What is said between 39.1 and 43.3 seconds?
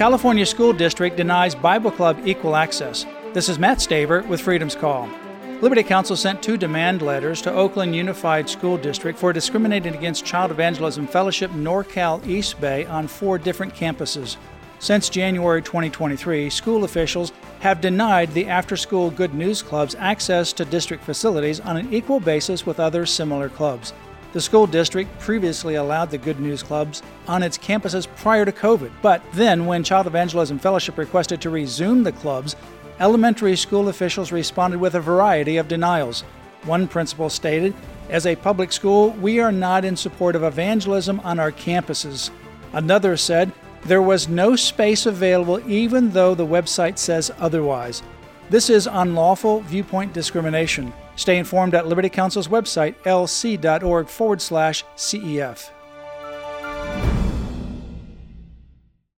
we are not in support of evangelism on our campuses. Another